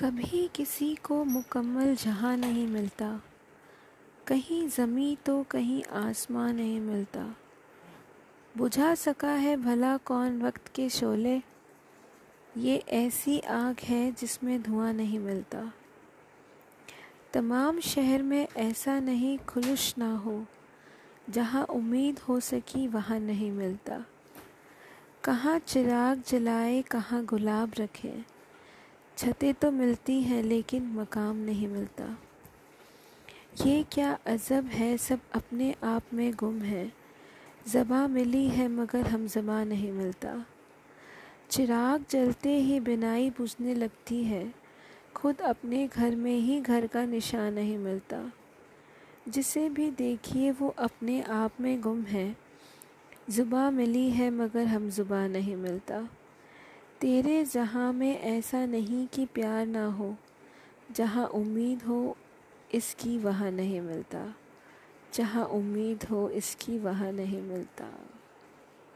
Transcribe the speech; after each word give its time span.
कभी 0.00 0.48
किसी 0.54 0.94
को 0.94 1.24
मुकम्मल 1.24 1.94
जहाँ 1.94 2.36
नहीं 2.36 2.66
मिलता, 2.66 3.20
कहीं 4.26 4.68
ज़मी 4.68 5.16
तो 5.26 5.42
कहीं 5.42 5.82
आसमां 5.84 6.52
नहीं 6.52 6.80
मिलता। 6.80 7.24
बुझा 8.56 8.94
सका 8.94 9.32
है 9.32 9.56
भला 9.56 9.96
कौन 9.96 10.40
वक्त 10.42 10.68
के 10.68 10.88
शोले? 10.88 11.36
ये 12.56 12.76
ऐसी 12.92 13.38
आग 13.40 13.80
है 13.84 14.12
जिसमें 14.12 14.62
धुआँ 14.62 14.92
नहीं 14.92 15.18
मिलता। 15.18 15.72
तमाम 17.32 17.80
शहर 17.80 18.22
में 18.22 18.48
ऐसा 18.56 18.98
नहीं 19.00 19.38
खुलुश 19.38 19.94
ना 19.98 20.12
हो, 20.16 20.44
जहाँ 21.30 21.64
उम्मीद 21.64 22.18
हो 22.18 22.40
सकी 22.40 22.88
वहाँ 22.88 23.20
नहीं 23.20 23.52
मिलता। 23.52 24.04
कहाँ 25.24 25.58
चिराग 25.58 26.22
जलाए, 26.28 26.82
कहाँ 26.82 27.24
गुलाब 27.24 27.72
रखे। 27.78 28.39
छतें 29.20 29.54
तो 29.54 29.70
मिलती 29.70 30.22
हैं, 30.22 30.42
लेकिन 30.42 30.86
मकाम 30.86 31.36
नहीं 31.36 31.68
मिलता। 31.68 32.18
ये 33.66 33.84
क्या 33.92 34.18
अजब 34.26 34.64
है, 34.64 34.96
सब 34.96 35.20
अपने 35.32 35.74
आप 35.84 36.02
में 36.14 36.32
गुम 36.32 36.58
है। 36.58 36.92
ज़बा 37.68 38.06
मिली 38.06 38.48
है, 38.48 38.68
मगर 38.68 39.06
हम 39.06 39.26
ज़बा 39.26 39.64
नहीं 39.64 39.92
मिलता। 39.92 40.46
चिराग 41.50 42.04
जलते 42.10 42.56
ही 42.56 42.80
बिनाई 42.80 43.30
बुझने 43.30 43.74
लगती 43.74 44.24
है। 44.24 44.54
खुद 45.14 45.40
अपने 45.40 45.86
घर 45.86 46.16
में 46.16 46.36
ही 46.36 46.60
घर 46.60 46.86
का 46.86 47.04
निशान 47.04 47.54
नहीं 47.54 47.78
मिलता। 47.78 48.32
जिसे 49.28 49.70
भी 49.70 49.90
देखिए, 49.90 50.50
वो 50.50 50.68
अपने 50.68 51.22
आप 51.22 51.52
में 51.60 51.80
गुम 51.80 52.02
है। 52.02 52.36
ज़ुबा 53.30 53.70
मिली 53.70 54.10
है, 54.10 54.30
मगर 54.30 54.66
हम 54.66 54.90
ज़ुबा 54.90 55.26
नहीं 55.26 55.56
मिलता। 55.56 56.08
तेरे 57.00 57.44
जहाँ 57.44 57.92
में 57.92 58.20
ऐसा 58.20 58.66
नहीं 58.66 59.06
कि 59.06 59.26
प्यार 59.26 59.66
ना 59.66 59.84
हो, 59.86 60.16
जहाँ 60.96 61.26
उम्मीद 61.26 61.82
हो 61.82 62.16
इसकी 62.74 63.18
वहाँ 63.18 63.50
नहीं 63.50 63.80
मिलता, 63.80 64.34
जहाँ 65.14 65.44
उम्मीद 65.44 66.04
हो 66.04 66.28
इसकी 66.30 66.78
वहाँ 66.78 67.12
नहीं 67.12 67.40
मिलता। 67.42 67.88